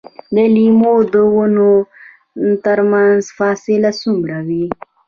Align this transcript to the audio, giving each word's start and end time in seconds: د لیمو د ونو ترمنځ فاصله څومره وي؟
د 0.35 0.37
لیمو 0.55 0.93
د 1.13 1.15
ونو 1.35 1.71
ترمنځ 2.65 3.21
فاصله 3.37 3.91
څومره 4.01 4.37
وي؟ 4.47 4.65